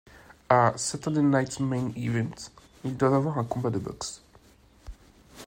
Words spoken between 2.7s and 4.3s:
Ils doivent avoir un combat de boxe.